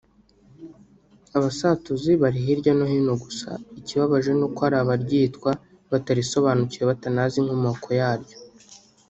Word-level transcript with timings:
Abasatuzi 1.37 2.11
bari 2.21 2.39
hirya 2.45 2.71
no 2.77 2.85
hino 2.91 3.13
gusa 3.23 3.49
ikibabaje 3.79 4.31
ni 4.35 4.43
uko 4.47 4.59
hari 4.65 4.77
abaryitwa 4.79 5.51
batarisobanukiwe 5.91 6.83
batanazi 6.91 7.35
inkomoko 7.41 7.87
yaryo 7.99 8.37